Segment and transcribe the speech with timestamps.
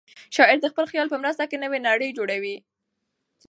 [0.35, 2.55] شاعر د خپل خیال په مرسته نوې نړۍ جوړوي.